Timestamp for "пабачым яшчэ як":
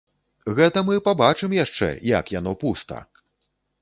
1.07-2.33